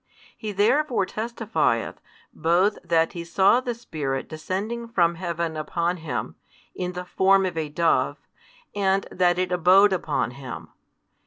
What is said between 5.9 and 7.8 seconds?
Him, in the form of a